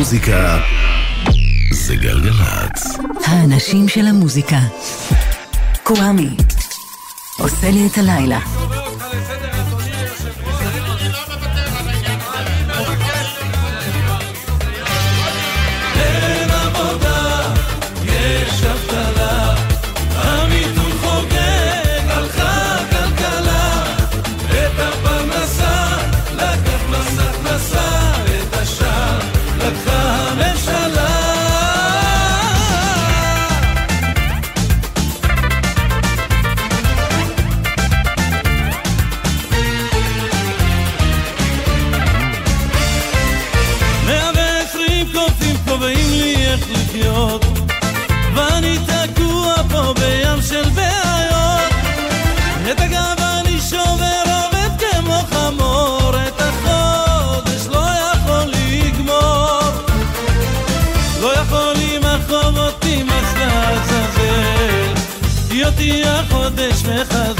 המוזיקה 0.00 0.58
זה 1.72 1.96
גלגלצ. 1.96 2.98
האנשים 3.26 3.88
של 3.88 4.06
המוזיקה. 4.06 4.58
קוואמי. 5.82 6.28
עושה 7.38 7.70
לי 7.70 7.86
את 7.86 7.98
הלילה. 7.98 8.38
خودش 66.60 66.82
بخواد 66.82 67.39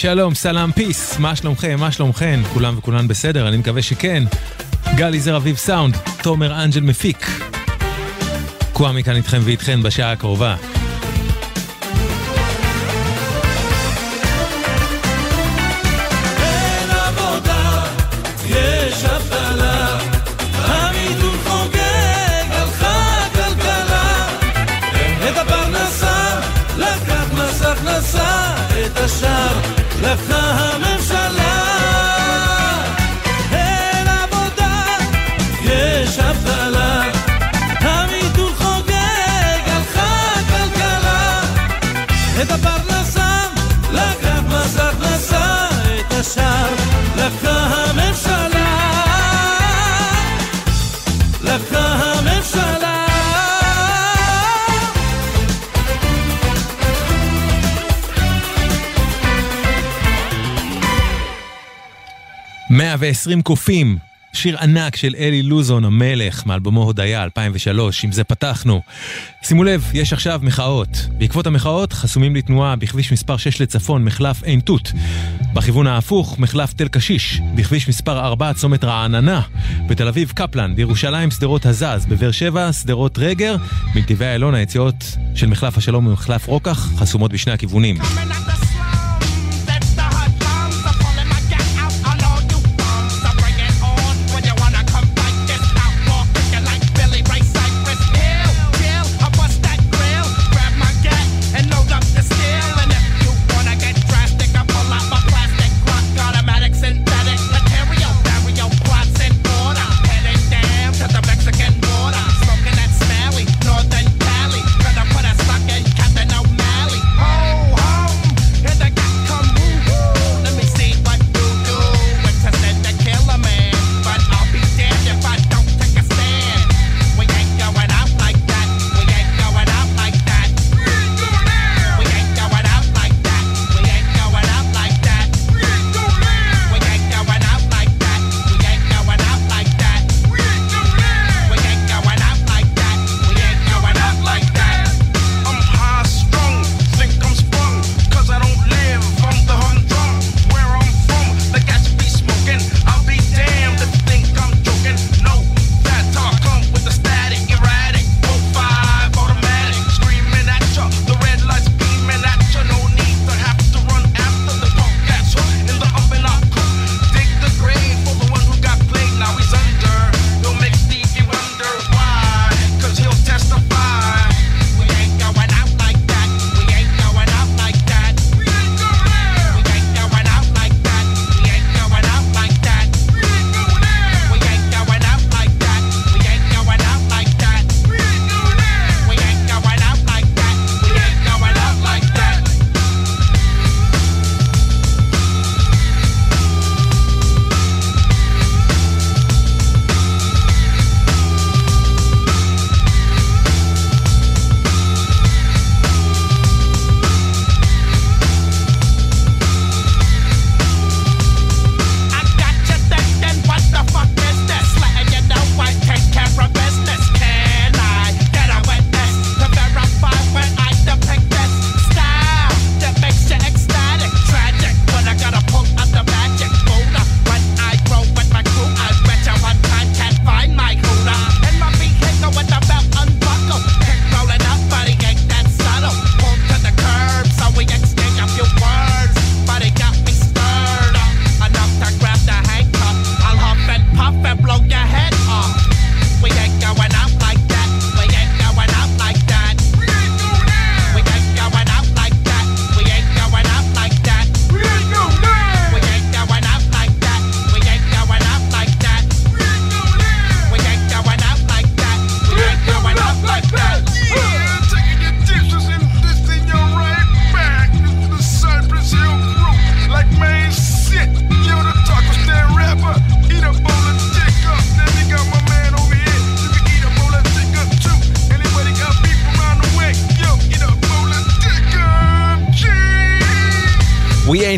שלום, 0.00 0.34
סלאם, 0.34 0.72
פיס, 0.72 1.18
מה 1.18 1.36
שלומכם, 1.36 1.76
מה 1.80 1.92
שלומכן? 1.92 2.40
כולם 2.52 2.78
וכולן 2.78 3.08
בסדר? 3.08 3.48
אני 3.48 3.56
מקווה 3.56 3.82
שכן. 3.82 4.24
גלי 4.94 5.20
זר 5.20 5.36
אביב 5.36 5.56
סאונד, 5.56 5.96
תומר 6.22 6.64
אנג'ל 6.64 6.80
מפיק. 6.80 7.26
קוואמי 8.72 9.04
כאן 9.04 9.16
איתכם 9.16 9.40
ואיתכן 9.44 9.82
בשעה 9.82 10.12
הקרובה. 10.12 10.56
ועשרים 63.00 63.42
קופים. 63.42 63.98
שיר 64.32 64.58
ענק 64.58 64.96
של 64.96 65.14
אלי 65.18 65.42
לוזון 65.42 65.84
המלך 65.84 66.46
מאלבומו 66.46 66.82
הודיה 66.82 67.22
2003, 67.22 68.04
עם 68.04 68.12
זה 68.12 68.24
פתחנו. 68.24 68.82
שימו 69.42 69.64
לב, 69.64 69.90
יש 69.94 70.12
עכשיו 70.12 70.40
מחאות. 70.42 71.06
בעקבות 71.18 71.46
המחאות 71.46 71.92
חסומים 71.92 72.36
לתנועה 72.36 72.76
בכביש 72.76 73.12
מספר 73.12 73.36
6 73.36 73.60
לצפון, 73.60 74.04
מחלף 74.04 74.42
עין 74.42 74.60
תות. 74.60 74.92
בכיוון 75.54 75.86
ההפוך, 75.86 76.38
מחלף 76.38 76.72
תל 76.72 76.88
קשיש. 76.88 77.40
בכביש 77.54 77.88
מספר 77.88 78.20
4 78.20 78.52
צומת 78.52 78.84
רעננה. 78.84 79.42
בתל 79.88 80.08
אביב 80.08 80.32
קפלן, 80.34 80.74
בירושלים 80.76 81.30
שדרות 81.30 81.66
הזז. 81.66 82.06
בבאר 82.08 82.30
שבע 82.30 82.72
שדרות 82.72 83.18
רגר. 83.18 83.56
בנתיבי 83.94 84.24
איילון 84.24 84.54
היציאות 84.54 85.04
של 85.34 85.46
מחלף 85.46 85.78
השלום 85.78 86.06
ומחלף 86.06 86.46
רוקח 86.46 86.88
חסומות 86.96 87.32
בשני 87.32 87.52
הכיוונים. 87.52 87.96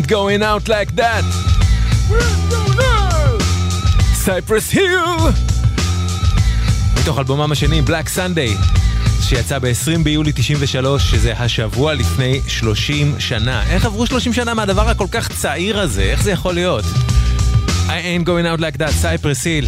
Ain't 0.03 0.09
going 0.09 0.43
out 0.43 0.67
like 0.67 0.95
that. 0.95 1.23
Cypress 4.13 4.71
Hill! 4.71 4.99
מתוך 6.99 7.17
אלבומם 7.19 7.51
השני, 7.51 7.81
Black 7.87 8.07
Sunday, 8.15 8.63
שיצא 9.21 9.59
ב-20 9.59 10.03
ביולי 10.03 10.31
93, 10.35 11.11
שזה 11.11 11.33
השבוע 11.37 11.93
לפני 11.93 12.41
30 12.47 13.15
שנה. 13.19 13.63
איך 13.69 13.85
עברו 13.85 14.07
30 14.07 14.33
שנה 14.33 14.53
מהדבר 14.53 14.89
הכל 14.89 15.07
כך 15.11 15.29
צעיר 15.29 15.79
הזה? 15.79 16.01
איך 16.03 16.23
זה 16.23 16.31
יכול 16.31 16.53
להיות? 16.53 16.85
I 17.87 17.89
ain't 17.89 18.25
going 18.25 18.45
out 18.57 18.59
like 18.59 18.79
that, 18.79 18.91
Cypress 18.91 19.45
Hill. 19.45 19.67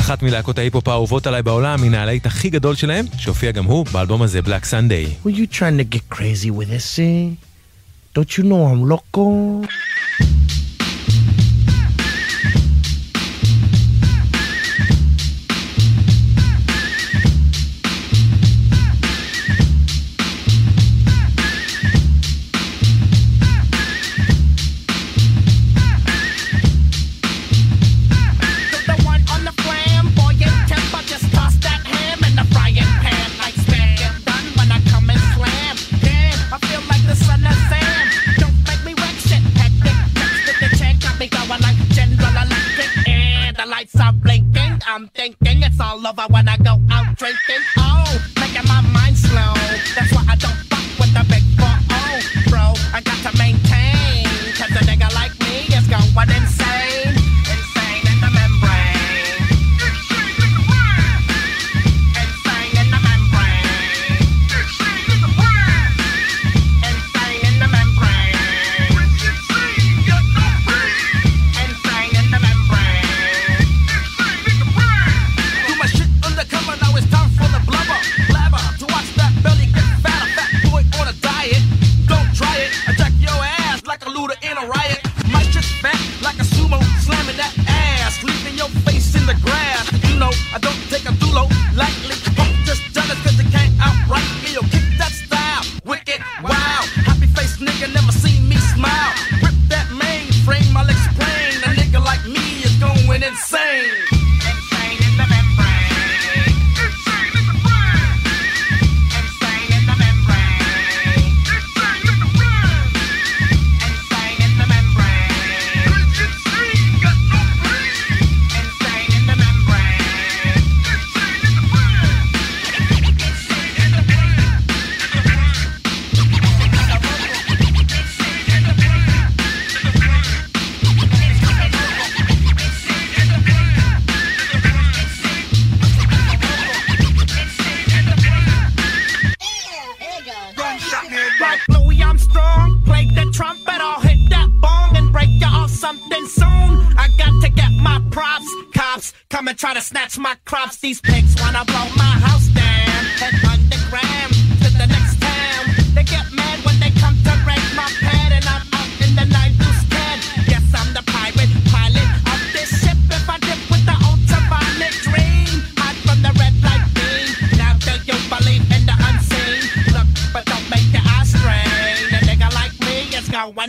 אחת 0.00 0.22
מלהקות 0.22 0.58
ההיפ-הופ 0.58 0.88
האהובות 0.88 1.26
עליי 1.26 1.42
בעולם, 1.42 1.82
הנה 1.82 1.94
הלהיט 1.94 2.26
הכי 2.26 2.50
גדול 2.50 2.74
שלהם, 2.74 3.06
שהופיע 3.18 3.50
גם 3.50 3.64
הוא 3.64 3.86
באלבום 3.92 4.22
הזה, 4.22 4.40
Black 4.44 4.64
Sunday. 4.70 5.26
Were 5.26 5.30
you 5.30 5.46
trying 5.58 5.78
to 5.78 5.96
get 5.96 6.16
crazy 6.16 6.50
with 6.50 6.68
this, 6.68 6.98
eh? 6.98 7.46
Don't 8.16 8.38
you 8.38 8.44
know 8.44 8.64
I'm 8.64 8.88
loco? 8.88 9.60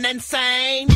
היה 0.04 0.87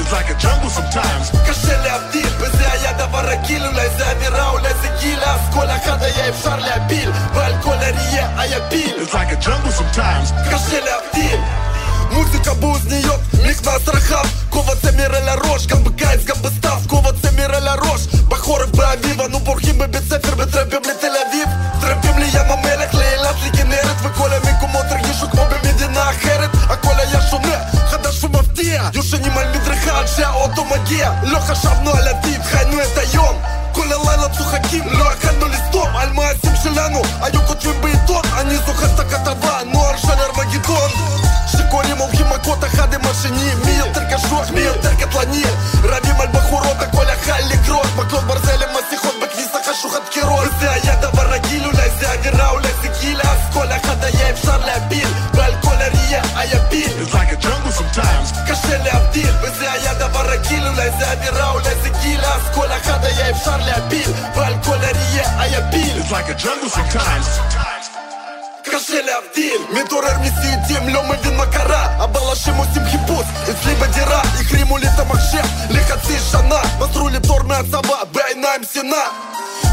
It's 0.00 0.12
like 0.12 0.30
a 0.34 0.36
jungle 0.44 0.70
sometimes. 0.78 1.24
Căștele 1.46 1.90
abdil 1.96 2.32
Pe 2.40 2.46
zi 2.56 2.64
aia 2.72 2.92
de 3.00 3.06
vară 3.12 3.36
chilul 3.46 3.76
Ai 3.82 3.90
zi 3.96 4.02
amirau 4.12 4.54
Le 4.64 4.72
zi 4.80 4.88
ghile 4.98 5.26
It's 9.02 9.14
like 9.18 9.32
a 9.36 9.38
jungle 9.46 9.72
sometimes. 9.80 10.26
Căștele 10.50 10.92
abdil 10.98 11.40
Muzica 12.14 12.52
buz 12.62 12.80
New 12.92 13.02
York 13.10 13.22
Mix 13.44 13.56
my 13.66 13.76
strahav 13.84 14.26
Cova 14.54 14.74
se 14.82 14.90
mire 14.98 15.20
la 15.28 15.34
roș 15.44 15.62
Gambă 15.70 15.90
guys 16.00 16.22
Gambă 16.28 16.50
staff 16.58 16.80
Cova 16.92 17.12
se 17.22 17.30
mire 17.38 17.58
la 17.68 17.74
roș 17.84 18.02
שהאוטו 30.16 30.64
מגיע. 30.64 31.12
לא 31.22 31.38
חשבנו 31.38 31.90
על 31.90 32.08
עתיד, 32.08 32.42
חיינו 32.42 32.80
את 32.82 32.98
היום. 32.98 33.36
כל 33.72 33.86
הלילה 33.92 34.28
צוחקים, 34.28 34.84
לא 34.88 35.04
יכלנו 35.04 35.46
לסתום 35.48 35.96
על 35.96 36.12
מעשים 36.12 36.52
שלנו. 36.62 37.02
היו 37.20 37.41
אחד 63.31 63.31
היה 63.31 63.31
אפשר 63.31 63.57
להפיל 63.57 64.11
ועל 64.35 64.53
כל 64.63 64.75
אריה 64.75 65.41
היה 65.41 65.71
פיל 65.71 66.01
It's 66.01 66.11
like 66.11 66.29
a 66.29 66.43
jungle 66.43 66.69
sometimes 66.69 67.57
קשה 68.63 69.01
להבדיל 69.01 69.61
מתעורר 69.73 70.17
מסיוטים, 70.19 70.89
לא 70.89 71.03
מבין 71.03 71.37
מה 71.37 71.45
קרה 71.45 71.85
הבלשים 71.85 72.55
עושים 72.55 72.83
חיפוש 72.85 73.25
אצלי 73.51 73.75
בדירה 73.75 74.21
החרימו 74.21 74.77
לי 74.77 74.87
את 74.87 74.99
המחשב 74.99 75.43
לחצי 75.69 76.19
שנה 76.31 76.61
מסרו 76.79 77.09
לי 77.09 77.19
פטור 77.19 77.43
מהצבא 77.43 78.03
בעיניים 78.11 78.61
שנאה 78.73 79.07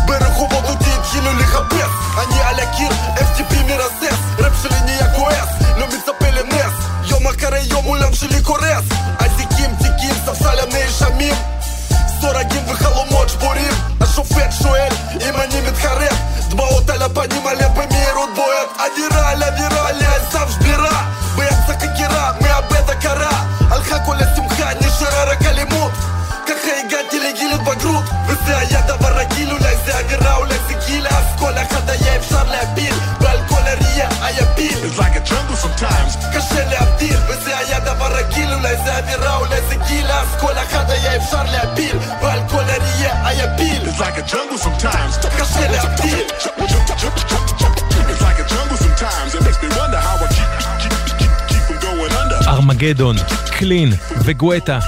ברחובות 0.07 0.65
אותי 0.65 0.91
התחילו 0.99 1.33
לחפש 1.33 1.91
אני 2.19 2.43
על 2.43 2.61
הקיר, 2.61 2.89
FTP 3.17 3.55
מרסס 3.69 4.19
רב 4.39 4.53
שלי 4.63 4.81
נהיה 4.85 5.15
כועס, 5.15 5.49
לא 5.77 5.87
מצפה 5.87 6.31
לנס 6.31 6.75
יום 7.11 7.27
אחרי 7.27 7.61
יום 7.71 7.85
עולם 7.85 8.15
שלי 8.15 8.43
קורס 8.43 8.85
אזיקים, 9.19 9.71
תיקים, 9.79 10.15
ספסל 10.27 10.59
הנאשמים 10.61 11.35
סורגים 12.21 12.63
וחלומות 12.69 13.29
שבורים 13.29 13.73
השופט 14.01 14.53
שואל 14.63 14.93
אם 15.21 15.35
אני 15.41 15.61
מתחרט 15.69 16.17
דמעות 16.51 16.91
על 16.91 17.03
הפנים, 17.03 17.47
הלב 17.47 17.73
במהירות 17.75 18.29
בועט 18.35 18.69
אווירה 18.79 19.31
על 19.31 19.43
אווירה, 19.43 19.78
ארמגדון, 52.82 53.16
קלין 53.58 53.94
וגואטה. 54.26 54.80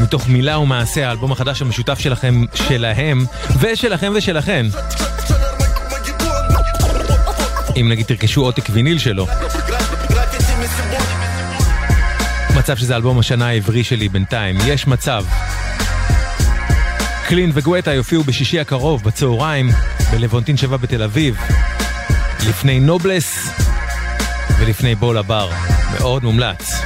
מתוך 0.00 0.28
מילה 0.28 0.58
ומעשה, 0.58 1.08
האלבום 1.08 1.32
החדש 1.32 1.62
המשותף 1.62 1.98
שלכם, 1.98 2.44
שלהם, 2.54 3.24
ושלכם 3.60 4.12
ושלכן. 4.16 4.66
אם 7.80 7.88
נגיד 7.88 8.06
תרכשו 8.06 8.44
עותק 8.44 8.64
ויניל 8.70 8.98
שלו. 8.98 9.26
מצב 12.56 12.76
שזה 12.76 12.96
אלבום 12.96 13.18
השנה 13.18 13.48
העברי 13.48 13.84
שלי 13.84 14.08
בינתיים, 14.08 14.56
יש 14.66 14.86
מצב. 14.86 15.24
קלין 17.26 17.50
וגואטה 17.54 17.94
יופיעו 17.94 18.24
בשישי 18.24 18.60
הקרוב, 18.60 19.02
בצהריים, 19.04 19.70
בלוונטין 20.10 20.56
7 20.56 20.76
בתל 20.76 21.02
אביב. 21.02 21.36
לפני 22.48 22.80
נובלס 22.80 23.48
ולפני 24.58 24.94
בול 24.94 25.18
הבר. 25.18 25.50
מאוד 25.98 26.24
מומלץ. 26.24 26.77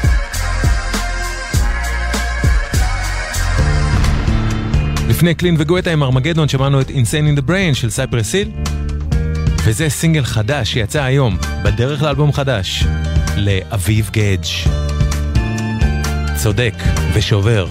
לפני 5.23 5.35
קלין 5.35 5.57
וגואטה 5.59 5.91
עם 5.91 6.03
ארמגדון 6.03 6.49
שמענו 6.49 6.81
את 6.81 6.89
Insane 6.89 7.37
in 7.37 7.41
the 7.41 7.49
Brain 7.49 7.75
של 7.75 7.91
Cypress 7.91 8.35
Hill 8.35 8.51
וזה 9.65 9.89
סינגל 9.89 10.25
חדש 10.25 10.73
שיצא 10.73 11.03
היום, 11.03 11.39
בדרך 11.65 12.03
לאלבום 12.03 12.33
חדש, 12.33 12.85
לאביב 13.37 14.11
גדג'. 14.13 14.47
צודק 16.37 16.75
ושובר. 17.15 17.67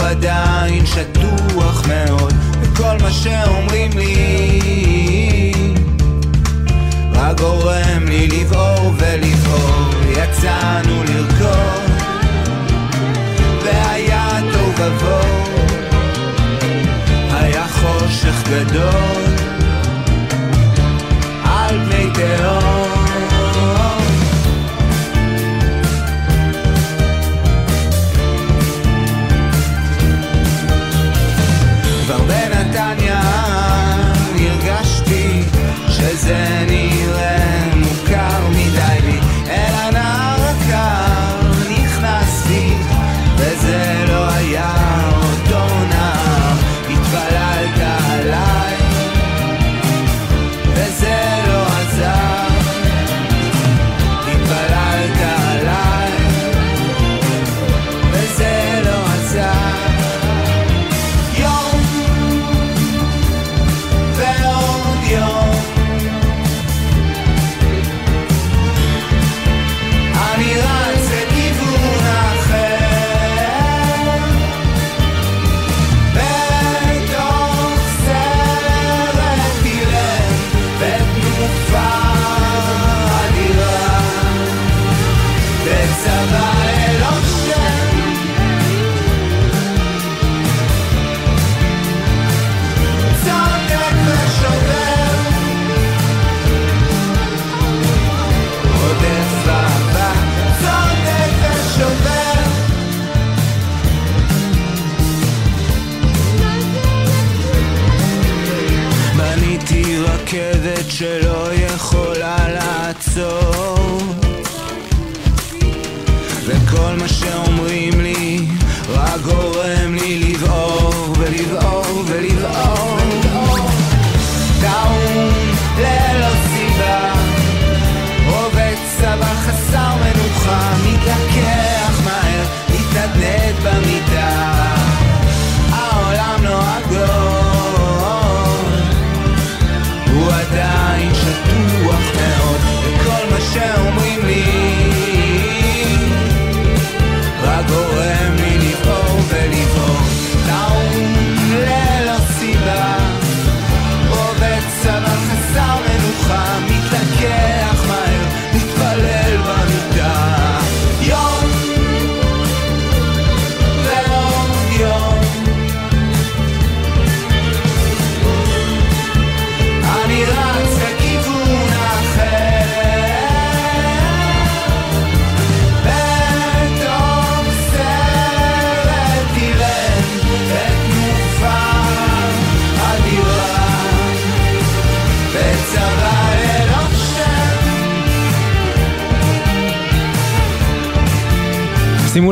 לא 0.00 0.08
עדיין 0.08 0.86
מאוד, 0.86 1.49
וכל 2.90 3.02
מה 3.02 3.10
שאומרים 3.10 3.90
לי. 3.94 5.52
רק 7.12 7.40
גורם 7.40 8.08
לי 8.08 8.28
לבעור 8.28 8.92
ולבעור. 8.98 9.90
יצאנו 10.10 11.02
לרקוד, 11.04 11.90
והיה 13.64 14.28
תוהו 14.52 14.72
ובוהו, 14.78 15.66
היה 17.30 17.66
חושך 17.68 18.42
גדול 18.48 19.09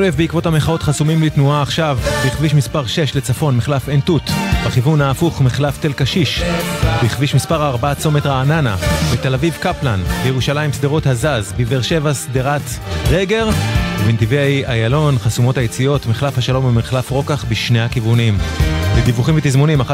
לב, 0.09 0.16
בעקבות 0.16 0.47
המחאות 0.47 0.83
חסומים 0.83 1.23
לתנועה 1.23 1.62
עכשיו, 1.62 1.99
בכביש 2.27 2.55
מספר 2.55 2.87
6 2.87 3.14
לצפון, 3.14 3.57
מחלף 3.57 3.88
עין 3.88 4.01
תות, 4.01 4.31
בכיוון 4.66 5.01
ההפוך, 5.01 5.40
מחלף 5.40 5.79
תל 5.81 5.92
קשיש, 5.92 6.42
בכביש 7.05 7.35
מספר 7.35 7.68
4 7.68 7.94
צומת 7.94 8.27
רעננה, 8.27 8.77
בתל 9.12 9.35
אביב 9.35 9.57
קפלן, 9.61 10.01
בירושלים 10.23 10.73
שדרות 10.73 11.07
הזז, 11.07 11.53
בבאר 11.57 11.83
שבע 11.83 12.14
שדרת 12.14 12.62
רגר, 13.11 13.49
ובנתיבי 13.99 14.64
איילון 14.66 15.18
חסומות 15.18 15.59
היציאות, 15.59 16.07
מחלף 16.07 16.38
השלום 16.38 16.64
ומחלף 16.64 17.11
רוקח 17.11 17.44
בשני 17.49 17.81
הכיוונים. 17.81 18.38
לדיווחים 18.99 19.35
ותזמונים 19.37 19.81
1-800-891-8 19.81 19.87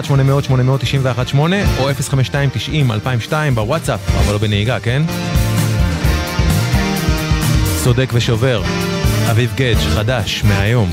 או 1.78 1.90
052-90-2002 1.90 3.32
בוואטסאפ, 3.54 4.00
אבל 4.24 4.32
לא 4.32 4.38
בנהיגה, 4.38 4.80
כן? 4.80 5.02
צודק 7.84 8.10
ושובר, 8.12 8.62
אביב 9.30 9.52
גדג' 9.56 9.76
חדש 9.76 10.44
מהיום. 10.44 10.92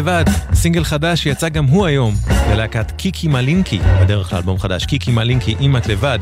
לבד, 0.00 0.24
סינגל 0.54 0.84
חדש 0.84 1.22
שיצא 1.22 1.48
גם 1.48 1.64
הוא 1.64 1.86
היום 1.86 2.14
ללהקת 2.50 2.90
קיקי 2.90 3.28
מלינקי, 3.28 3.78
בדרך 4.00 4.32
לאלבום 4.32 4.58
חדש, 4.58 4.86
קיקי 4.86 5.12
מלינקי 5.12 5.54
אם 5.60 5.76
את 5.76 5.86
לבד. 5.86 6.18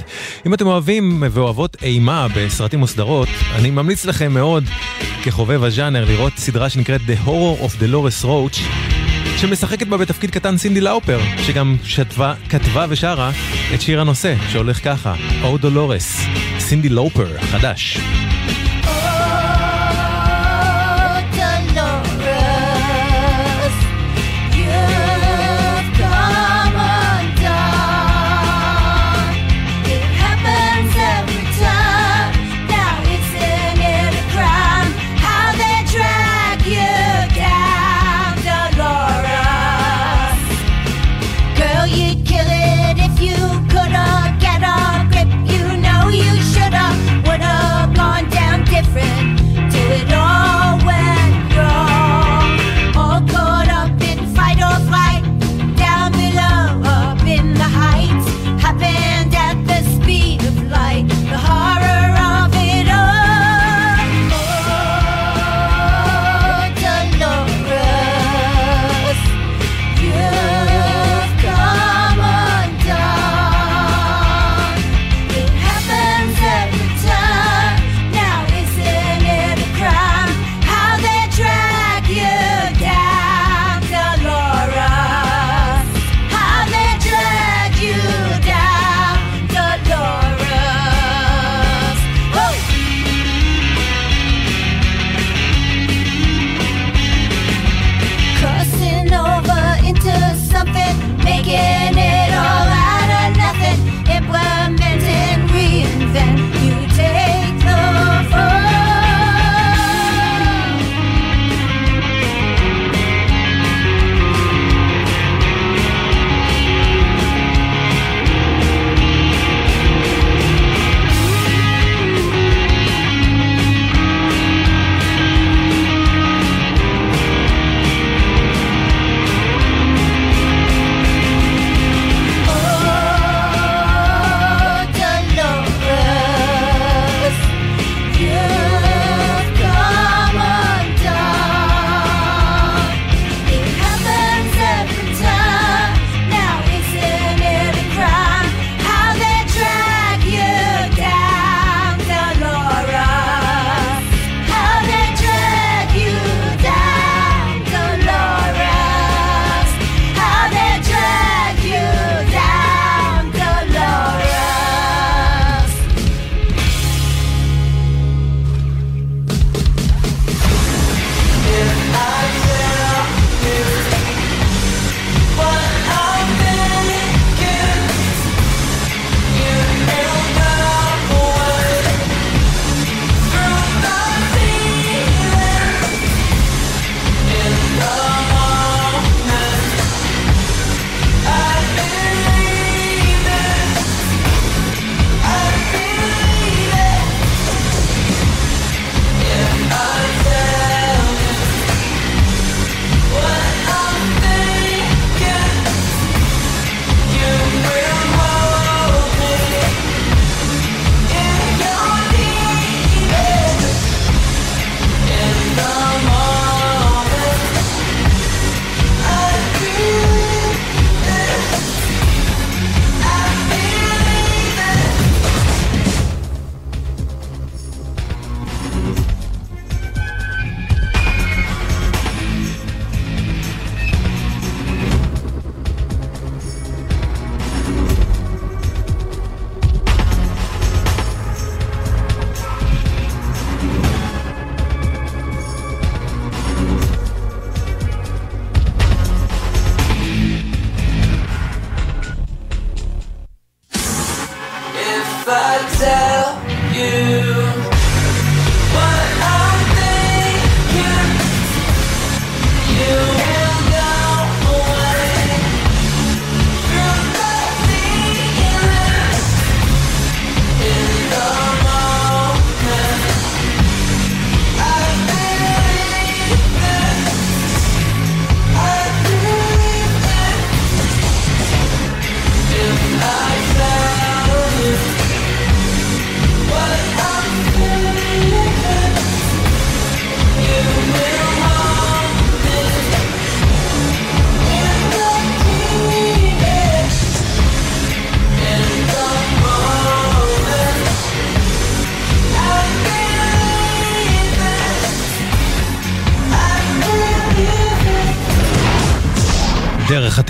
אם 0.46 0.54
אתם 0.54 0.66
אוהבים 0.66 1.22
ואוהבות 1.30 1.76
אימה 1.82 2.26
בסרטים 2.36 2.82
או 2.82 2.86
סדרות, 2.86 3.28
אני 3.54 3.70
ממליץ 3.70 4.04
לכם 4.04 4.32
מאוד, 4.32 4.64
כחובב 5.22 5.64
הז'אנר, 5.64 6.04
לראות 6.04 6.32
סדרה 6.36 6.68
שנקראת 6.68 7.00
The 7.00 7.26
Horror 7.26 7.64
of 7.64 7.82
Dolores 7.82 8.24
Roach, 8.24 8.60
שמשחקת 9.36 9.86
בה 9.86 9.96
בתפקיד 9.96 10.30
קטן 10.30 10.56
סינדי 10.56 10.80
לאופר, 10.80 11.20
שגם 11.42 11.76
שתבה, 11.84 12.34
כתבה 12.48 12.86
ושרה 12.88 13.30
את 13.74 13.80
שיר 13.80 14.00
הנושא, 14.00 14.34
שהולך 14.48 14.84
ככה, 14.84 15.14
או 15.42 15.58
דולורס, 15.58 16.20
סינדי 16.58 16.88
לאופר, 16.88 17.28
חדש. 17.40 17.98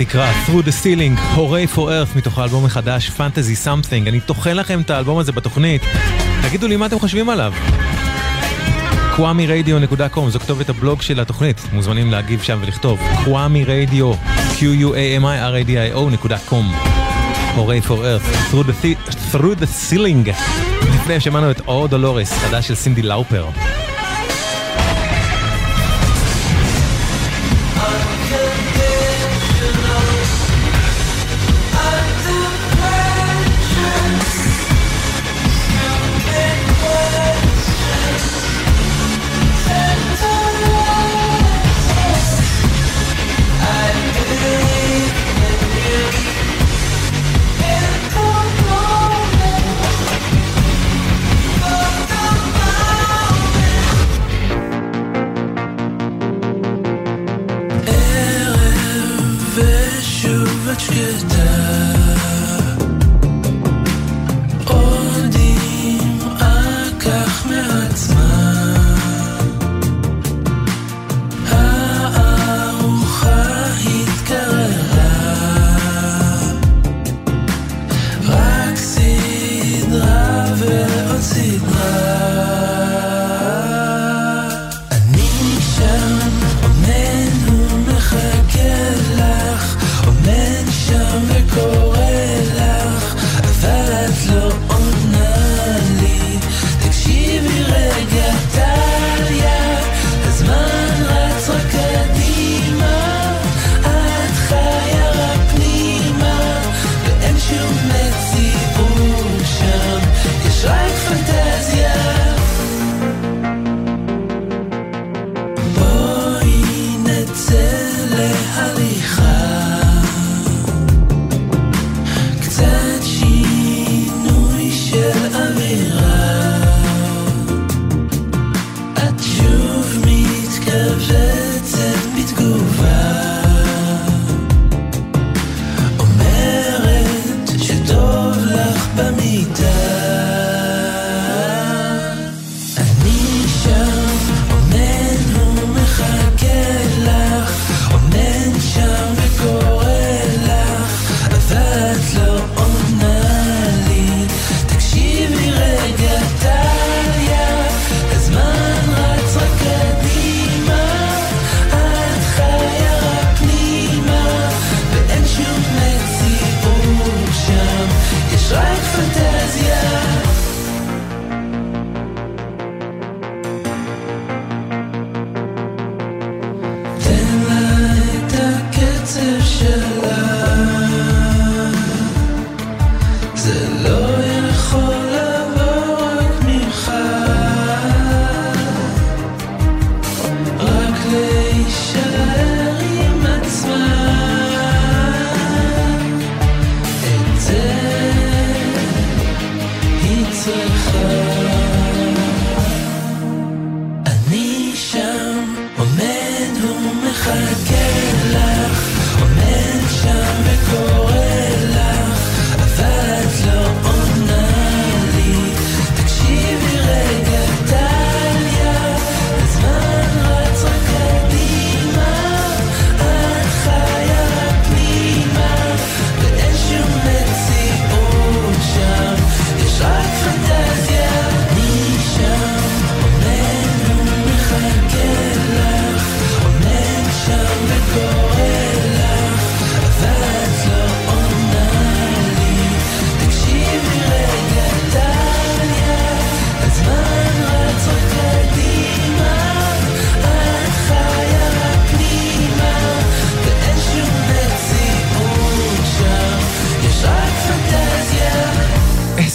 התקרה, 0.01 0.31
through 0.45 0.63
the 0.63 0.83
ceiling, 0.83 1.19
הורי 1.35 1.67
for 1.75 1.77
earth, 1.77 2.17
מתוך 2.17 2.39
האלבום 2.39 2.65
החדש, 2.65 3.11
fantasy 3.17 3.65
something. 3.65 4.09
אני 4.09 4.19
טוחן 4.19 4.55
לכם 4.55 4.81
את 4.81 4.89
האלבום 4.89 5.17
הזה 5.17 5.31
בתוכנית, 5.31 5.81
תגידו 6.41 6.67
לי 6.67 6.75
מה 6.75 6.85
אתם 6.85 6.99
חושבים 6.99 7.29
עליו. 7.29 7.53
kwamiradio.com, 9.15 10.29
זו 10.29 10.39
כתובת 10.39 10.69
הבלוג 10.69 11.01
של 11.01 11.19
התוכנית, 11.19 11.61
מוזמנים 11.73 12.11
להגיב 12.11 12.41
שם 12.41 12.59
ולכתוב 12.61 12.99
kwamiradio, 13.25 14.15
q-u-a-m-i-r-a-d-i-o.com. 14.59 16.53
הורי 17.55 17.81
for 17.87 17.89
earth, 17.89 18.51
through 18.51 18.63
the, 18.63 18.95
through 19.33 19.55
the 19.61 19.67
ceiling. 19.89 20.29
לפני 20.95 21.19
שמענו 21.19 21.51
את 21.51 21.59
אור 21.67 21.87
דולורס, 21.87 22.31
חדש 22.31 22.67
של 22.67 22.75
סינדי 22.75 23.01
לאופר. 23.01 23.45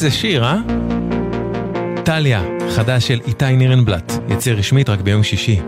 איזה 0.04 0.16
שיר, 0.16 0.44
אה? 0.44 0.56
טליה, 2.04 2.42
חדש 2.70 3.08
של 3.08 3.20
איתי 3.26 3.56
נירנבלט, 3.56 4.12
יצא 4.28 4.50
רשמית 4.50 4.88
רק 4.88 5.00
ביום 5.00 5.22
שישי. 5.22 5.60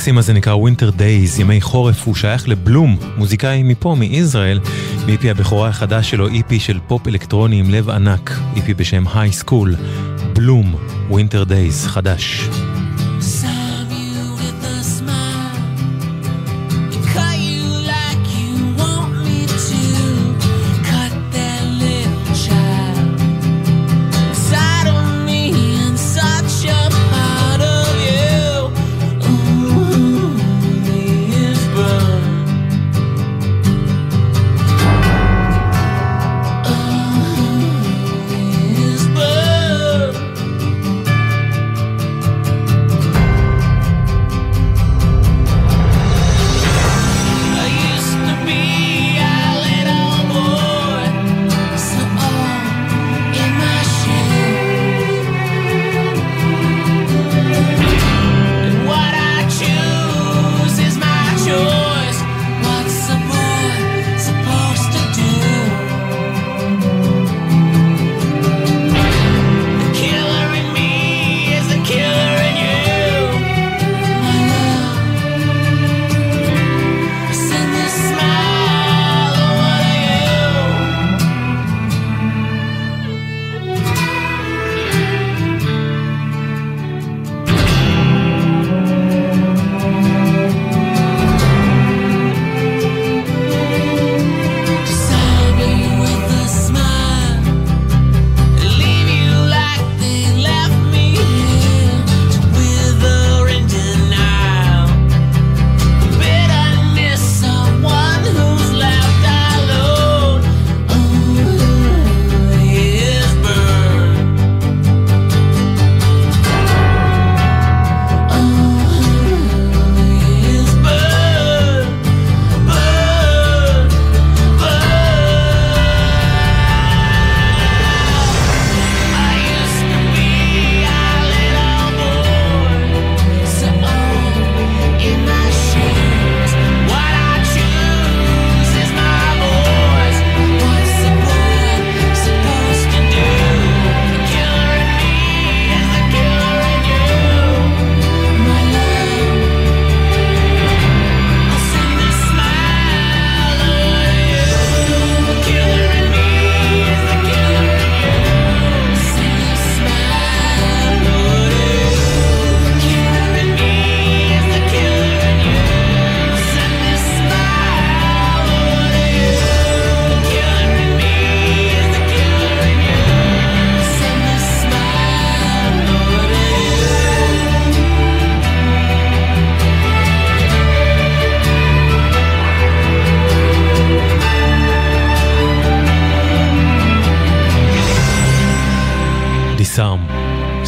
המקסים 0.00 0.18
הזה 0.18 0.32
נקרא 0.32 0.54
Winter 0.54 0.98
Days, 0.98 1.40
ימי 1.40 1.60
חורף, 1.60 2.06
הוא 2.06 2.14
שייך 2.14 2.48
לבלום, 2.48 2.98
מוזיקאי 3.16 3.62
מפה, 3.62 3.96
מישראל, 3.98 4.60
מ-EP 5.06 5.28
הבכורה 5.30 5.68
החדש 5.68 6.10
שלו, 6.10 6.28
EP 6.28 6.58
של 6.58 6.78
פופ 6.86 7.08
אלקטרוני 7.08 7.60
עם 7.60 7.70
לב 7.70 7.90
ענק, 7.90 8.30
EP 8.56 8.74
בשם 8.76 9.06
High 9.06 9.44
School, 9.44 9.76
בלום, 10.32 10.74
Winter 11.10 11.48
Days, 11.48 11.88
חדש. 11.88 12.48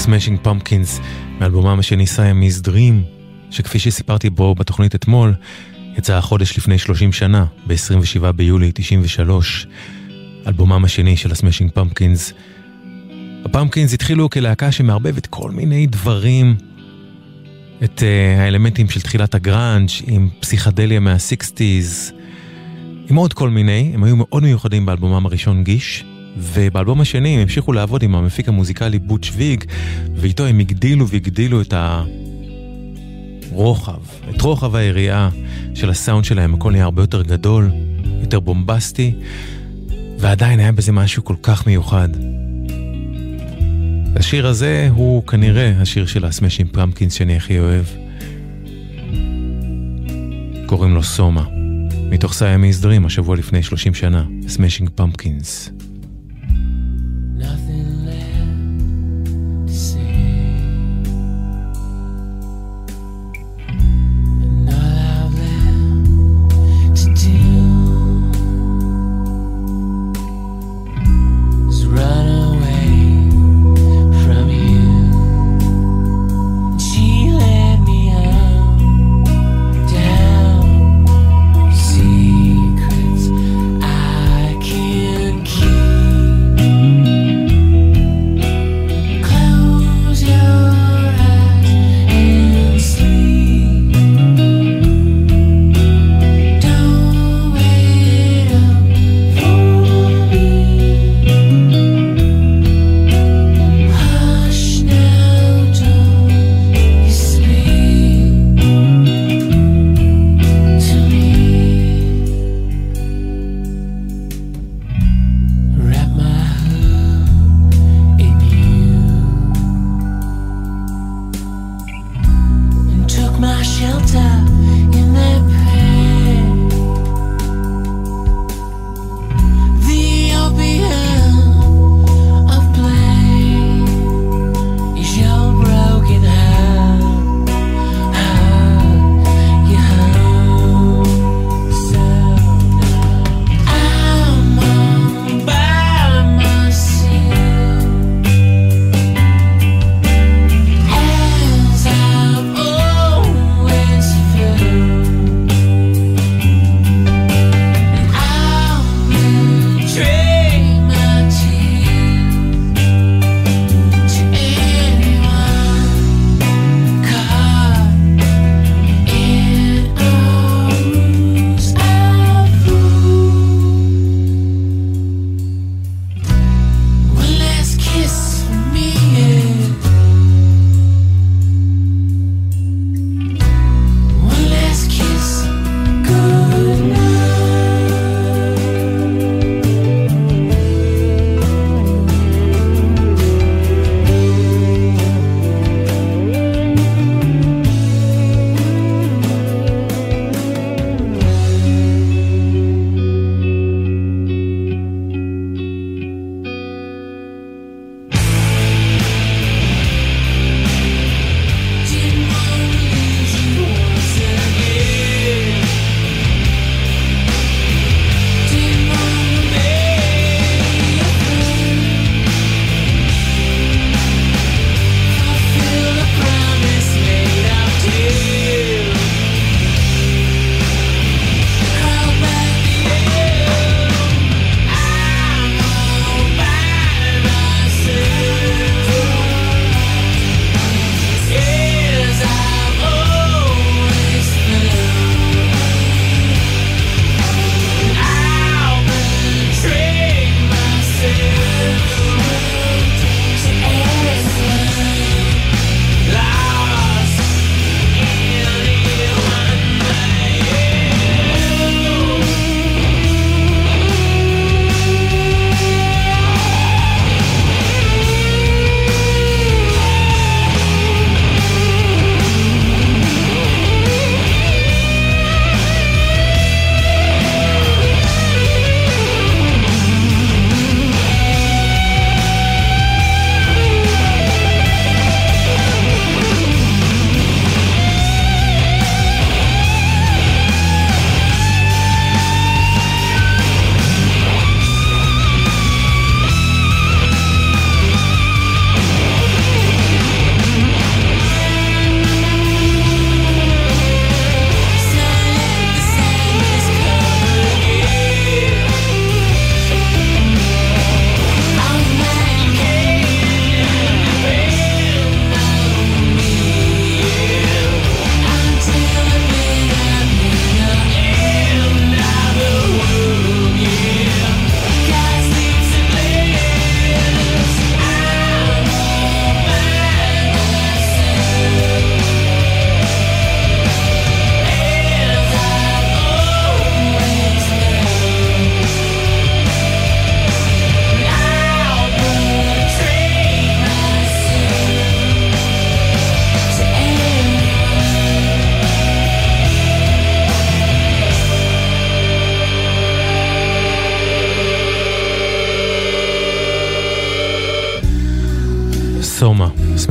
Smashing 0.02 0.38
Pumpkins, 0.42 1.00
מאלבומם 1.40 1.78
השני 1.78 2.06
Siamese 2.06 2.62
Dream, 2.62 3.02
שכפי 3.50 3.78
שסיפרתי 3.78 4.30
בו 4.30 4.54
בתוכנית 4.54 4.94
אתמול, 4.94 5.34
יצא 5.98 6.14
החודש 6.16 6.58
לפני 6.58 6.78
30 6.78 7.12
שנה, 7.12 7.44
ב-27 7.66 8.32
ביולי 8.32 8.70
93, 8.74 9.66
אלבומם 10.46 10.84
השני 10.84 11.16
של 11.16 11.32
ה 11.32 11.37
Smashing 11.37 11.70
Pumpkins. 11.70 12.32
ה 13.44 13.50
Pumpkins 13.50 13.94
התחילו 13.94 14.30
כלהקה 14.30 14.72
שמערבבת 14.72 15.26
כל 15.26 15.50
מיני 15.50 15.86
דברים, 15.86 16.56
את 17.84 17.98
uh, 17.98 18.40
האלמנטים 18.40 18.90
של 18.90 19.00
תחילת 19.00 19.34
הגראנג' 19.34 19.90
עם 20.06 20.28
פסיכדליה 20.40 21.00
מה-60's, 21.00 22.12
עם 23.10 23.16
עוד 23.16 23.32
כל 23.32 23.50
מיני, 23.50 23.90
הם 23.94 24.04
היו 24.04 24.16
מאוד 24.16 24.42
מיוחדים 24.42 24.86
באלבומם 24.86 25.26
הראשון 25.26 25.64
Gish, 25.64 26.04
ובאלבום 26.36 27.00
השני 27.00 27.34
הם 27.34 27.40
המשיכו 27.40 27.72
לעבוד 27.72 28.02
עם 28.02 28.14
המפיק 28.14 28.48
המוזיקלי 28.48 28.98
בוטש 28.98 29.32
ויג, 29.34 29.64
ואיתו 30.16 30.46
הם 30.46 30.58
הגדילו 30.58 31.08
והגדילו 31.08 31.60
את 31.60 31.74
הרוחב, 33.52 34.00
את 34.30 34.40
רוחב 34.40 34.74
היריעה 34.76 35.28
של 35.74 35.90
הסאונד 35.90 36.24
שלהם, 36.24 36.54
הכל 36.54 36.72
נהיה 36.72 36.84
הרבה 36.84 37.02
יותר 37.02 37.22
גדול, 37.22 37.70
יותר 38.20 38.40
בומבסטי, 38.40 39.14
ועדיין 40.18 40.60
היה 40.60 40.72
בזה 40.72 40.92
משהו 40.92 41.24
כל 41.24 41.36
כך 41.42 41.66
מיוחד. 41.66 42.08
השיר 44.16 44.46
הזה 44.46 44.88
הוא 44.94 45.26
כנראה 45.26 45.72
השיר 45.80 46.06
של 46.06 46.24
הסמאשים 46.24 46.68
פרמקינס 46.68 47.12
שאני 47.12 47.36
הכי 47.36 47.58
אוהב. 47.58 47.84
שקוראים 50.72 50.94
לו 50.94 51.02
סומה. 51.02 51.44
מתוך 52.10 52.32
Siamese 52.32 52.72
Dream, 52.72 53.06
השבוע 53.06 53.36
לפני 53.36 53.62
30 53.62 53.94
שנה, 53.94 54.24
Smashing 54.48 54.90
Pumpkins. 54.94 55.70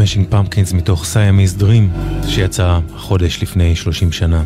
Smashing 0.01 0.27
Pumpkins 0.29 0.73
מתוך 0.73 1.05
Siamese 1.05 1.57
Dream, 1.57 1.89
שיצא 2.27 2.79
החודש 2.97 3.41
לפני 3.41 3.75
30 3.75 4.11
שנה. 4.11 4.43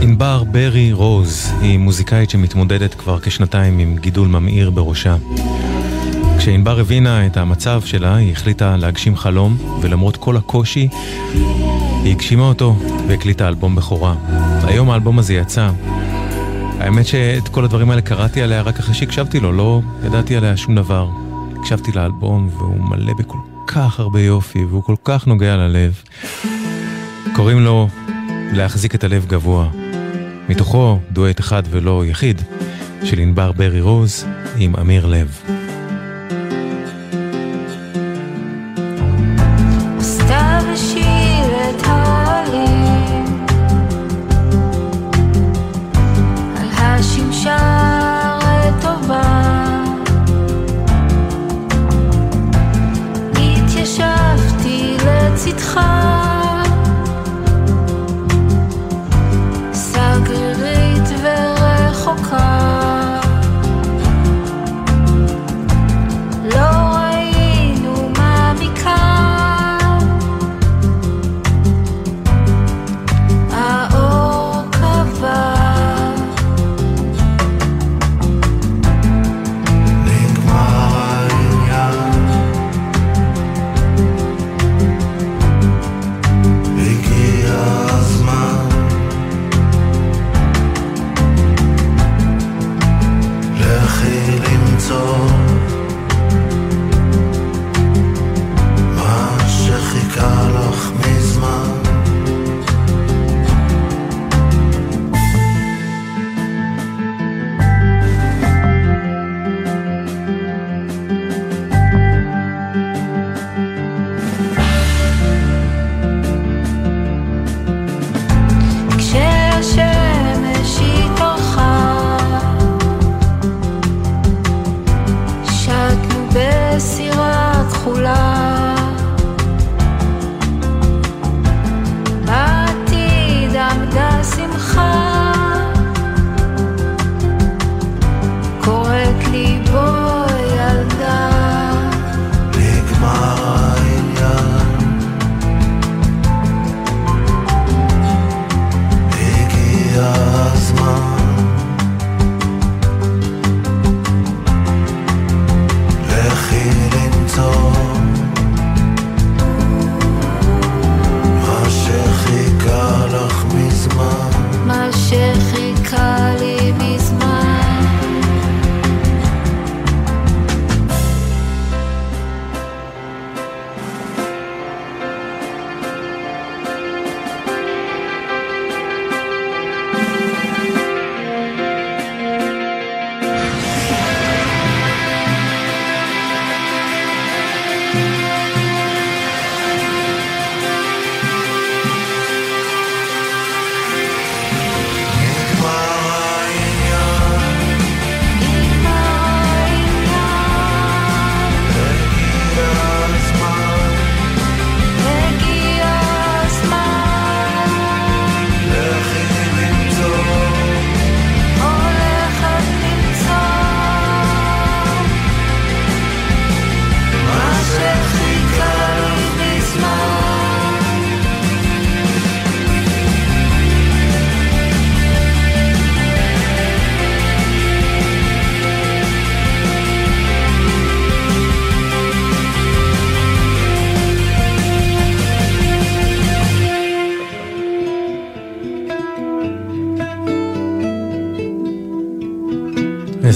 ענבר 0.00 0.44
ברי 0.44 0.92
רוז 0.92 1.52
היא 1.60 1.78
מוזיקאית 1.78 2.30
שמתמודדת 2.30 2.94
כבר 2.94 3.20
כשנתיים 3.20 3.78
עם 3.78 3.96
גידול 3.96 4.28
ממאיר 4.28 4.70
בראשה. 4.70 5.16
כשענבר 6.38 6.80
הבינה 6.80 7.26
את 7.26 7.36
המצב 7.36 7.82
שלה, 7.84 8.16
היא 8.16 8.32
החליטה 8.32 8.76
להגשים 8.76 9.16
חלום, 9.16 9.56
ולמרות 9.82 10.16
כל 10.16 10.36
הקושי, 10.36 10.88
היא 12.04 12.12
הגשימה 12.12 12.42
אותו 12.44 12.76
והקליטה 13.08 13.48
אלבום 13.48 13.76
בכורה. 13.76 14.14
היום 14.64 14.90
האלבום 14.90 15.18
הזה 15.18 15.34
יצא. 15.34 15.70
האמת 16.78 17.06
שאת 17.06 17.48
כל 17.48 17.64
הדברים 17.64 17.90
האלה 17.90 18.02
קראתי 18.02 18.42
עליה 18.42 18.62
רק 18.62 18.78
אחרי 18.78 18.94
שהקשבתי 18.94 19.40
לו, 19.40 19.52
לא 19.52 19.80
ידעתי 20.06 20.36
עליה 20.36 20.56
שום 20.56 20.74
דבר. 20.74 21.29
הקשבתי 21.60 21.92
לאלבום 21.92 22.48
והוא 22.52 22.80
מלא 22.80 23.14
בכל 23.14 23.38
כך 23.66 24.00
הרבה 24.00 24.20
יופי 24.20 24.64
והוא 24.64 24.82
כל 24.82 24.94
כך 25.04 25.26
נוגע 25.26 25.56
ללב. 25.56 26.02
קוראים 27.36 27.60
לו 27.60 27.88
להחזיק 28.52 28.94
את 28.94 29.04
הלב 29.04 29.26
גבוה. 29.26 29.68
מתוכו 30.48 30.98
דואט 31.12 31.40
אחד 31.40 31.62
ולא 31.70 32.06
יחיד 32.06 32.42
של 33.04 33.18
ענבר 33.18 33.52
ברי 33.52 33.80
רוז 33.80 34.26
עם 34.56 34.76
אמיר 34.76 35.06
לב. 35.06 35.59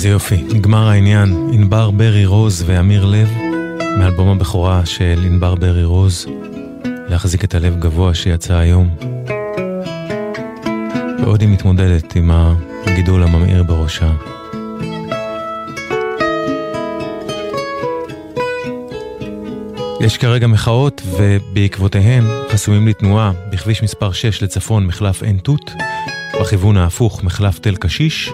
איזה 0.05 0.13
יופי, 0.13 0.37
נגמר 0.55 0.89
העניין. 0.89 1.51
ענבר 1.53 1.91
ברי 1.91 2.27
רוז 2.27 2.65
ואמיר 2.67 3.05
לב, 3.05 3.29
מאלבום 3.99 4.29
הבכורה 4.29 4.87
של 4.87 5.23
ענבר 5.27 5.55
ברי 5.55 5.85
רוז, 5.85 6.27
להחזיק 7.09 7.45
את 7.45 7.55
הלב 7.55 7.81
גבוה 7.81 8.15
שיצא 8.15 8.55
היום. 8.55 8.97
ועוד 11.23 11.41
היא 11.41 11.49
מתמודדת 11.49 12.17
עם 12.17 12.31
הגידול 12.87 13.23
הממאיר 13.23 13.63
בראשה. 13.63 14.13
יש 20.01 20.19
כרגע 20.19 20.47
מחאות, 20.47 21.03
ובעקבותיהן 21.19 22.25
חסומים 22.53 22.89
לתנועה 22.89 23.33
בכביש 23.51 23.83
מספר 23.83 24.13
6 24.13 24.43
לצפון 24.43 24.87
מחלף 24.87 25.23
עין 25.23 25.39
תות, 25.39 25.71
בכיוון 26.41 26.77
ההפוך 26.77 27.25
מחלף 27.25 27.59
תל 27.59 27.77
קשיש, 27.77 28.33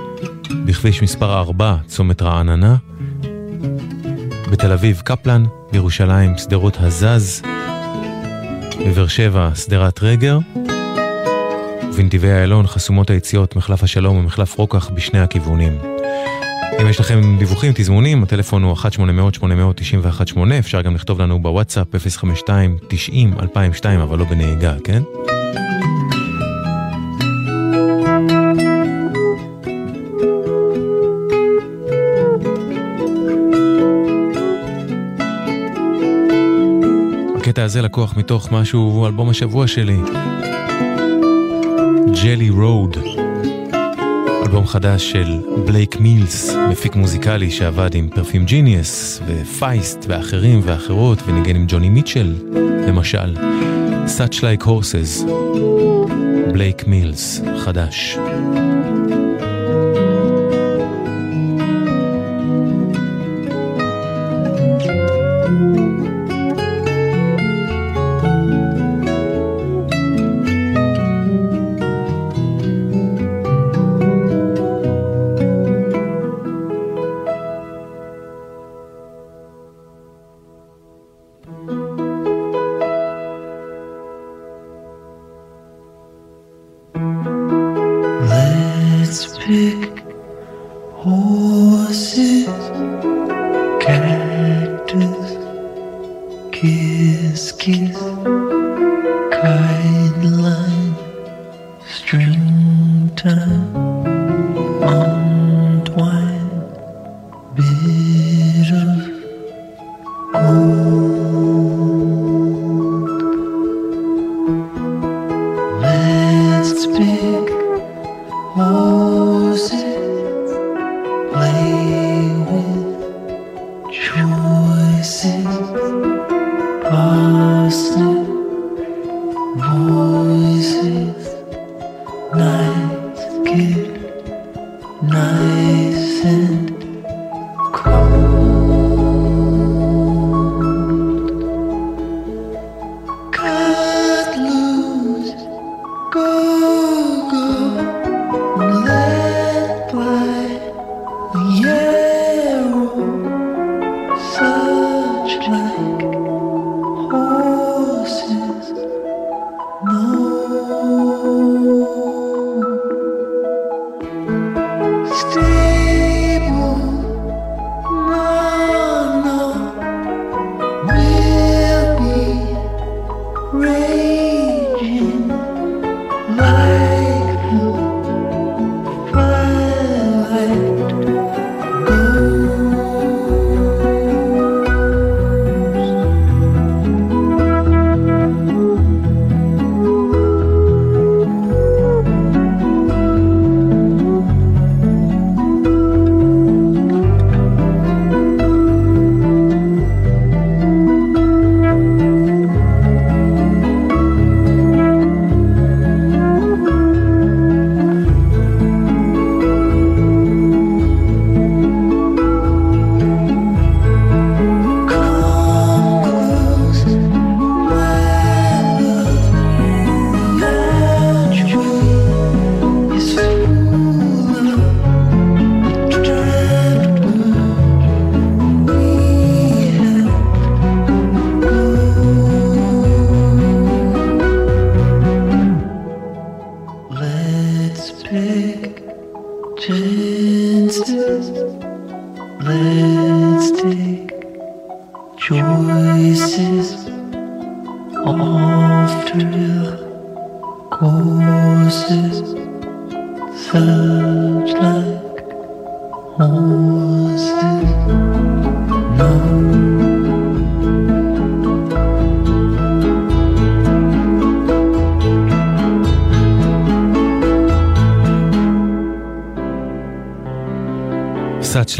בכביש 0.64 1.02
מספר 1.02 1.38
4 1.38 1.76
צומת 1.86 2.22
רעננה, 2.22 2.76
בתל 4.50 4.72
אביב 4.72 5.02
קפלן, 5.04 5.44
בירושלים 5.72 6.38
שדרות 6.38 6.76
הזז, 6.80 7.42
בבאר 8.86 9.06
שבע 9.06 9.50
שדרת 9.54 10.02
רגר, 10.02 10.38
ובנתיבי 11.92 12.30
איילון 12.30 12.66
חסומות 12.66 13.10
היציאות 13.10 13.56
מחלף 13.56 13.82
השלום 13.82 14.16
ומחלף 14.16 14.58
רוקח 14.58 14.88
בשני 14.88 15.20
הכיוונים. 15.20 15.78
אם 16.80 16.88
יש 16.88 17.00
לכם 17.00 17.36
דיווחים, 17.38 17.72
תזמונים, 17.74 18.22
הטלפון 18.22 18.62
הוא 18.62 18.76
1-800-891-8, 18.76 20.38
אפשר 20.58 20.82
גם 20.82 20.94
לכתוב 20.94 21.20
לנו 21.20 21.42
בוואטסאפ 21.42 21.86
052-90-2002, 21.94 23.84
אבל 24.02 24.18
לא 24.18 24.24
בנהיגה, 24.24 24.74
כן? 24.84 25.02
הזה 37.70 37.82
לקוח 37.82 38.16
מתוך 38.16 38.52
משהו, 38.52 39.06
אלבום 39.06 39.30
השבוע 39.30 39.66
שלי. 39.66 39.96
Jelly 42.22 42.50
Road. 42.50 42.96
אלבום 44.42 44.66
חדש 44.66 45.10
של 45.12 45.38
בלייק 45.66 46.00
מילס, 46.00 46.54
מפיק 46.70 46.96
מוזיקלי 46.96 47.50
שעבד 47.50 47.94
עם 47.94 48.08
Perfume 48.08 48.44
Genius 48.44 49.20
ופייסט 49.26 50.04
ואחרים 50.08 50.60
ואחרות 50.64 51.18
וניגן 51.26 51.56
עם 51.56 51.64
ג'וני 51.68 51.88
מיטשל, 51.88 52.34
למשל. 52.88 53.36
Suchlike 54.06 54.64
Horses, 54.64 55.30
בלייק 56.52 56.86
מילס, 56.86 57.42
חדש. 57.58 58.18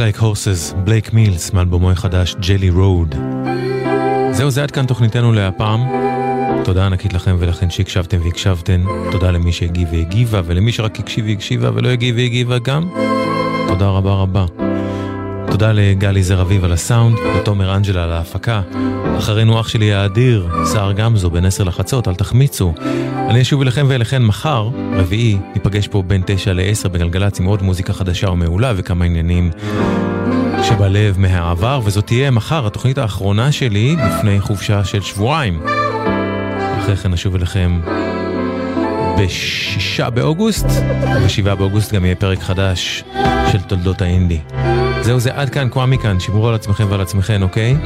Like 0.00 0.20
Horses, 0.20 0.74
בלייק 0.76 1.12
מילס, 1.12 1.52
מאלבומו 1.52 1.90
החדש, 1.90 2.34
ג'לי 2.34 2.70
רוד. 2.70 3.14
זהו, 4.30 4.50
זה 4.50 4.62
עד 4.62 4.70
כאן 4.70 4.86
תוכניתנו 4.86 5.32
להפעם. 5.32 5.80
תודה 6.64 6.86
ענקית 6.86 7.12
לכם 7.12 7.36
ולכן 7.38 7.70
שהקשבתם 7.70 8.18
והקשבתן. 8.24 8.84
תודה 9.10 9.30
למי 9.30 9.52
שהגיב 9.52 9.88
והגיבה, 9.92 10.40
ולמי 10.44 10.72
שרק 10.72 11.00
הקשיב 11.00 11.24
והקשיבה 11.24 11.70
ולא 11.74 11.88
הגיב 11.88 12.16
והגיבה 12.16 12.58
גם. 12.58 12.88
תודה 13.68 13.88
רבה 13.88 14.14
רבה. 14.14 14.59
תודה 15.60 15.72
לגלי 15.72 16.22
זר 16.22 16.42
אביב 16.42 16.64
על 16.64 16.72
הסאונד, 16.72 17.16
לתומר 17.36 17.76
אנג'לה 17.76 18.04
על 18.04 18.12
ההפקה. 18.12 18.62
אחרינו 19.18 19.60
אח 19.60 19.68
שלי 19.68 19.94
האדיר, 19.94 20.48
סער 20.64 20.92
גמזו, 20.92 21.30
בין 21.30 21.44
עשר 21.44 21.64
לחצות, 21.64 22.08
אל 22.08 22.14
תחמיצו. 22.14 22.72
אני 23.30 23.42
אשוב 23.42 23.60
אליכם 23.60 23.86
ואליכן 23.88 24.22
מחר, 24.22 24.68
רביעי, 24.92 25.38
ניפגש 25.54 25.88
פה 25.88 26.02
בין 26.06 26.22
תשע 26.26 26.52
לעשר 26.52 26.88
בגלגלצ 26.88 27.40
עם 27.40 27.46
עוד 27.46 27.62
מוזיקה 27.62 27.92
חדשה 27.92 28.30
ומעולה 28.30 28.72
וכמה 28.76 29.04
עניינים 29.04 29.50
שבלב 30.62 31.18
מהעבר, 31.18 31.80
וזאת 31.84 32.06
תהיה 32.06 32.30
מחר 32.30 32.66
התוכנית 32.66 32.98
האחרונה 32.98 33.52
שלי 33.52 33.96
לפני 34.06 34.40
חופשה 34.40 34.84
של 34.84 35.00
שבועיים. 35.00 35.62
אחרי 36.78 36.96
כן 36.96 37.10
נשוב 37.10 37.34
אליכם 37.34 37.80
בשישה 39.18 40.10
באוגוסט, 40.10 40.66
ובשבעה 41.16 41.54
באוגוסט 41.54 41.92
גם 41.92 42.04
יהיה 42.04 42.14
פרק 42.14 42.38
חדש 42.42 43.04
של 43.52 43.60
תולדות 43.60 44.02
האינדי. 44.02 44.38
זהו 45.10 45.20
זה, 45.20 45.30
עד 45.34 45.50
כאן, 45.50 45.68
כואמי 45.70 45.98
כאן, 45.98 46.20
שמרו 46.20 46.48
על 46.48 46.54
עצמכם 46.54 46.84
ועל 46.90 47.00
עצמכם, 47.00 47.42
אוקיי? 47.42 47.76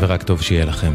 ורק 0.00 0.22
טוב 0.22 0.42
שיהיה 0.42 0.64
לכם. 0.64 0.92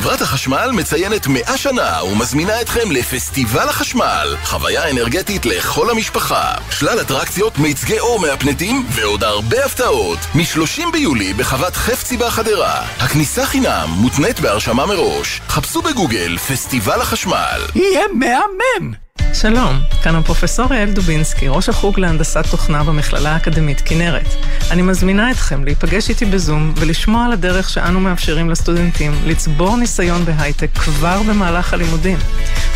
חברת 0.00 0.20
החשמל 0.20 0.70
מציינת 0.72 1.26
100 1.26 1.56
שנה 1.56 2.04
ומזמינה 2.04 2.60
אתכם 2.60 2.90
לפסטיבל 2.90 3.68
החשמל, 3.68 4.36
חוויה 4.44 4.90
אנרגטית 4.90 5.46
לכל 5.46 5.90
המשפחה. 5.90 6.54
שלל 6.70 7.00
אטרקציות, 7.00 7.58
מיצגי 7.58 7.98
אור 7.98 8.20
מהפנטים 8.20 8.86
ועוד 8.88 9.24
הרבה 9.24 9.64
הפתעות. 9.64 10.18
מ-30 10.34 10.92
ביולי 10.92 11.32
בחוות 11.32 11.76
חפצי 11.76 12.16
בחדרה. 12.16 12.86
הכניסה 12.98 13.46
חינם, 13.46 13.88
מותנית 13.88 14.40
בהרשמה 14.40 14.86
מראש. 14.86 15.40
חפשו 15.48 15.82
בגוגל 15.82 16.38
פסטיבל 16.38 17.00
החשמל. 17.00 17.60
יהיה 17.74 18.04
מהמם! 18.14 19.05
שלום, 19.40 19.80
כאן 20.02 20.14
הפרופסור 20.14 20.74
יעל 20.74 20.90
דובינסקי, 20.90 21.48
ראש 21.48 21.68
החוג 21.68 22.00
להנדסת 22.00 22.46
תוכנה 22.50 22.84
במכללה 22.84 23.32
האקדמית 23.32 23.82
כנרת. 23.84 24.26
אני 24.70 24.82
מזמינה 24.82 25.30
אתכם 25.30 25.64
להיפגש 25.64 26.08
איתי 26.08 26.24
בזום 26.24 26.74
ולשמוע 26.76 27.24
על 27.24 27.32
הדרך 27.32 27.70
שאנו 27.70 28.00
מאפשרים 28.00 28.50
לסטודנטים 28.50 29.12
לצבור 29.24 29.76
ניסיון 29.76 30.24
בהייטק 30.24 30.70
כבר 30.74 31.22
במהלך 31.22 31.72
הלימודים. 31.72 32.18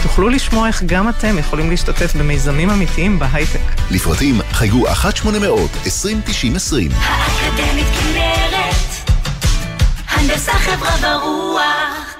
תוכלו 0.02 0.28
לשמוע 0.28 0.68
איך 0.68 0.82
גם 0.86 1.08
אתם 1.08 1.38
יכולים 1.38 1.70
להשתתף 1.70 2.14
במיזמים 2.16 2.70
אמיתיים 2.70 3.18
בהייטק. 3.18 3.60
לפרטים 3.90 4.40
חייגו 4.52 4.86
1-800-2090-20. 4.86 4.92
האקדמית 6.96 7.86
כנרת, 8.00 9.10
הנדסה 10.08 10.52
חברה 10.52 10.96
ורוח. 11.02 12.19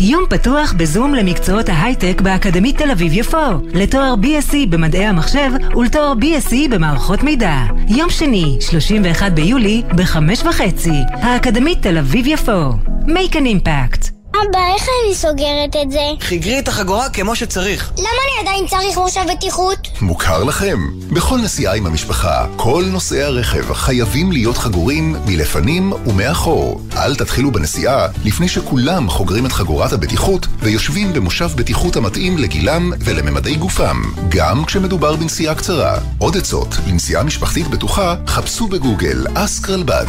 יום 0.00 0.24
פתוח 0.30 0.72
בזום 0.72 1.14
למקצועות 1.14 1.68
ההייטק 1.68 2.20
באקדמית 2.20 2.78
תל 2.78 2.90
אביב-יפו, 2.90 3.36
לתואר 3.72 4.14
BSc 4.22 4.54
במדעי 4.70 5.06
המחשב 5.06 5.50
ולתואר 5.76 6.12
BSc 6.20 6.54
במערכות 6.70 7.22
מידע. 7.22 7.56
יום 7.88 8.10
שני, 8.10 8.58
31 8.60 9.32
ביולי, 9.32 9.82
בחמש 9.96 10.42
וחצי, 10.42 11.00
האקדמית 11.12 11.82
תל 11.82 11.98
אביב-יפו. 11.98 12.70
Make 13.06 13.32
an 13.32 13.64
impact. 13.64 14.15
אבא, 14.42 14.58
איך 14.74 14.88
אני 15.04 15.14
סוגרת 15.14 15.76
את 15.82 15.90
זה? 15.90 16.00
חיגרי 16.20 16.58
את 16.58 16.68
החגורה 16.68 17.08
כמו 17.08 17.36
שצריך. 17.36 17.90
למה 17.98 18.08
אני 18.08 18.48
עדיין 18.48 18.66
צריך 18.66 18.98
מושב 18.98 19.20
בטיחות? 19.32 19.88
מוכר 20.00 20.44
לכם? 20.44 20.78
בכל 21.10 21.38
נסיעה 21.38 21.74
עם 21.74 21.86
המשפחה, 21.86 22.46
כל 22.56 22.84
נוסעי 22.90 23.22
הרכב 23.22 23.72
חייבים 23.72 24.32
להיות 24.32 24.58
חגורים 24.58 25.16
מלפנים 25.26 25.92
ומאחור. 26.06 26.80
אל 26.96 27.14
תתחילו 27.14 27.50
בנסיעה 27.50 28.08
לפני 28.24 28.48
שכולם 28.48 29.10
חוגרים 29.10 29.46
את 29.46 29.52
חגורת 29.52 29.92
הבטיחות 29.92 30.46
ויושבים 30.58 31.12
במושב 31.12 31.50
בטיחות 31.56 31.96
המתאים 31.96 32.38
לגילם 32.38 32.92
ולממדי 33.00 33.56
גופם, 33.56 34.02
גם 34.28 34.64
כשמדובר 34.64 35.16
בנסיעה 35.16 35.54
קצרה. 35.54 35.98
עוד 36.18 36.36
עצות 36.36 36.68
לנסיעה 36.86 37.22
משפחתית 37.22 37.66
בטוחה, 37.68 38.14
חפשו 38.26 38.66
בגוגל 38.66 39.26
אסק 39.34 39.70
רלב"ד. 39.70 40.06